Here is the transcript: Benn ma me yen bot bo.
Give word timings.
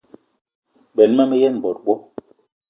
Benn 0.95 1.11
ma 1.17 1.23
me 1.27 1.37
yen 1.41 1.57
bot 1.63 1.77
bo. 1.85 1.95